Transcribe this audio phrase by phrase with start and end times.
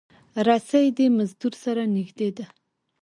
[0.47, 2.45] رسۍ د مزدور سره نږدې ده.